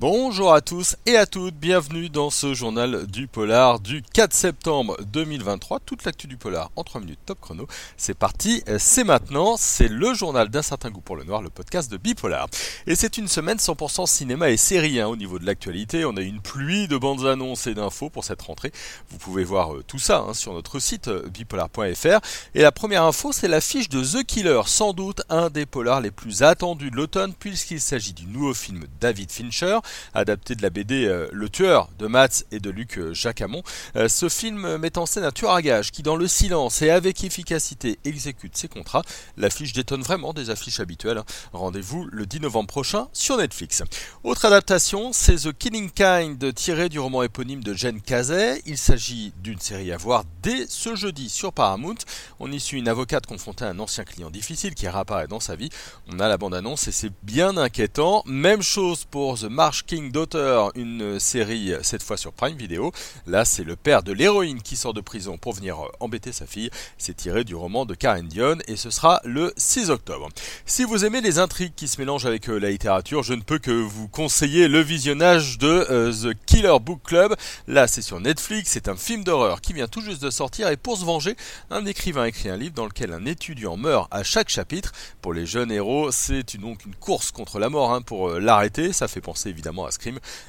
[0.00, 4.96] Bonjour à tous et à toutes, bienvenue dans ce journal du polar du 4 septembre
[5.12, 5.80] 2023.
[5.80, 7.66] Toute l'actu du polar en 3 minutes top chrono.
[7.98, 11.92] C'est parti, c'est maintenant, c'est le journal d'un certain goût pour le noir, le podcast
[11.92, 12.48] de Bipolar.
[12.86, 16.06] Et c'est une semaine 100% cinéma et série hein, au niveau de l'actualité.
[16.06, 18.72] On a une pluie de bandes annonces et d'infos pour cette rentrée.
[19.10, 22.20] Vous pouvez voir euh, tout ça hein, sur notre site euh, bipolar.fr.
[22.54, 26.10] Et la première info, c'est l'affiche de The Killer, sans doute un des polars les
[26.10, 29.80] plus attendus de l'automne puisqu'il s'agit du nouveau film David Fincher
[30.14, 33.62] adapté de la BD euh, Le Tueur de Mats et de Luc euh, Jacamon.
[33.96, 36.90] Euh, ce film met en scène un tueur à gages qui, dans le silence et
[36.90, 39.02] avec efficacité, exécute ses contrats.
[39.36, 41.18] L'affiche détonne vraiment des affiches habituelles.
[41.18, 41.24] Hein.
[41.52, 43.82] Rendez-vous le 10 novembre prochain sur Netflix.
[44.24, 48.62] Autre adaptation, c'est The Killing Kind, tiré du roman éponyme de Jen Kazay.
[48.66, 51.96] Il s'agit d'une série à voir dès ce jeudi sur Paramount.
[52.38, 55.56] On y suit une avocate confrontée à un ancien client difficile qui réapparaît dans sa
[55.56, 55.70] vie.
[56.08, 58.22] On a la bande-annonce et c'est bien inquiétant.
[58.26, 62.92] Même chose pour The March King Daughter, une série cette fois sur Prime Video.
[63.26, 66.46] Là, c'est le père de l'héroïne qui sort de prison pour venir euh, embêter sa
[66.46, 66.70] fille.
[66.98, 70.28] C'est tiré du roman de Karen Dion et ce sera le 6 octobre.
[70.66, 73.58] Si vous aimez les intrigues qui se mélangent avec euh, la littérature, je ne peux
[73.58, 77.34] que vous conseiller le visionnage de euh, The Killer Book Club.
[77.66, 80.76] Là, c'est sur Netflix, c'est un film d'horreur qui vient tout juste de sortir et
[80.76, 81.36] pour se venger,
[81.70, 84.92] un écrivain écrit un livre dans lequel un étudiant meurt à chaque chapitre.
[85.22, 88.92] Pour les jeunes héros, c'est donc une course contre la mort hein, pour l'arrêter.
[88.92, 89.69] Ça fait penser évidemment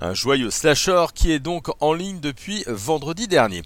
[0.00, 3.62] un joyeux slasher qui est donc en ligne depuis vendredi dernier.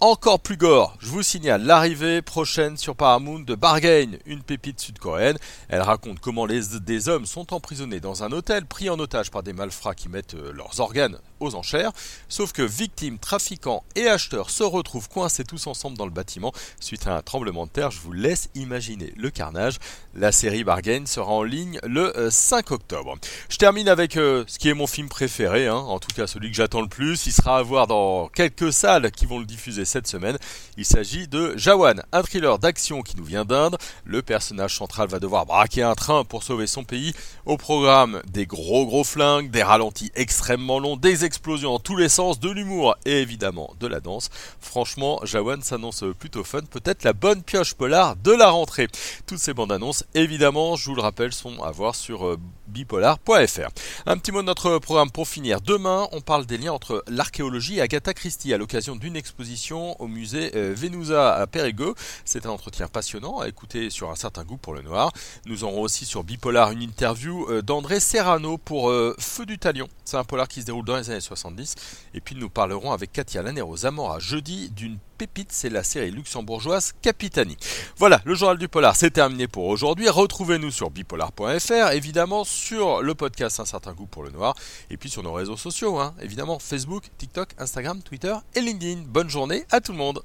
[0.00, 5.36] Encore plus gore, je vous signale l'arrivée prochaine sur Paramount de Bargain, une pépite sud-coréenne.
[5.68, 9.42] Elle raconte comment les, des hommes sont emprisonnés dans un hôtel, pris en otage par
[9.42, 11.92] des malfrats qui mettent euh, leurs organes aux enchères.
[12.28, 17.06] Sauf que victimes, trafiquants et acheteurs se retrouvent coincés tous ensemble dans le bâtiment suite
[17.06, 17.90] à un tremblement de terre.
[17.90, 19.78] Je vous laisse imaginer le carnage.
[20.14, 23.16] La série Bargain sera en ligne le 5 euh, octobre.
[23.48, 25.76] Je termine avec euh, ce qui est mon film préféré, hein.
[25.76, 27.26] en tout cas celui que j'attends le plus.
[27.26, 30.38] Il sera à voir dans quelques salles qui vont le diffuser cette semaine.
[30.76, 33.76] Il s'agit de Jawan, un thriller d'action qui nous vient d'Inde.
[34.04, 37.14] Le personnage central va devoir braquer un train pour sauver son pays.
[37.46, 42.08] Au programme, des gros gros flingues, des ralentis extrêmement longs, des explosions en tous les
[42.08, 44.30] sens, de l'humour et évidemment de la danse.
[44.60, 48.88] Franchement, Jawan s'annonce plutôt fun, peut-être la bonne pioche polar de la rentrée.
[49.28, 52.36] Toutes ces bandes annonces, évidemment, je vous le rappelle, sont à voir sur euh,
[52.66, 53.68] bipolar.fr.
[54.06, 55.60] Un petit mot de notre programme pour finir.
[55.60, 60.08] Demain, on parle des liens entre l'archéologie et Agatha Christie à l'occasion d'une exposition au
[60.08, 61.94] musée euh, Venusa à Périgueux.
[62.24, 65.12] C'est un entretien passionnant à écouter sur un certain goût pour le noir.
[65.46, 69.88] Nous aurons aussi sur Bipolar une interview euh, d'André Serrano pour Feu du Talion.
[70.04, 71.74] C'est un polar qui se déroule dans les années 70.
[72.14, 76.94] Et puis nous parlerons avec Katia Lanero Zamora jeudi d'une pépite, c'est la série luxembourgeoise
[77.02, 77.56] Capitani.
[77.96, 80.08] Voilà, le journal du polar, c'est terminé pour aujourd'hui.
[80.08, 84.54] Retrouvez-nous sur bipolar.fr, évidemment sur le podcast Un certain goût pour le noir,
[84.88, 89.02] et puis sur nos réseaux sociaux, hein, évidemment Facebook, TikTok, Instagram, Twitter et LinkedIn.
[89.06, 90.22] Bonne journée à tout le monde